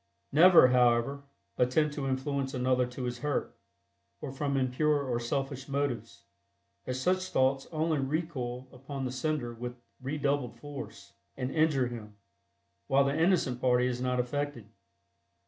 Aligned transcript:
Never, 0.31 0.69
however, 0.69 1.25
attempt 1.59 1.93
to 1.93 2.07
influence 2.07 2.55
another 2.55 2.87
to 2.87 3.03
his 3.03 3.19
hurt, 3.19 3.55
or 4.19 4.31
from 4.31 4.57
impure 4.57 5.03
or 5.03 5.19
selfish 5.19 5.67
motives, 5.67 6.23
as 6.87 6.99
such 6.99 7.25
thoughts 7.27 7.67
only 7.71 7.99
recoil 7.99 8.67
upon 8.71 9.05
the 9.05 9.11
sender 9.11 9.53
with 9.53 9.79
redoubled 10.01 10.59
force, 10.59 11.13
and 11.37 11.51
injure 11.51 11.85
him, 11.85 12.15
while 12.87 13.03
the 13.03 13.15
innocent 13.15 13.61
party 13.61 13.85
is 13.85 14.01
not 14.01 14.19
affected. 14.19 14.65